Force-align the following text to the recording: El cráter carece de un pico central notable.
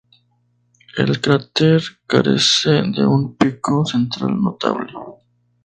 El 0.97 1.21
cráter 1.21 1.83
carece 2.07 2.71
de 2.71 3.05
un 3.05 3.35
pico 3.37 3.85
central 3.85 4.35
notable. 4.41 4.91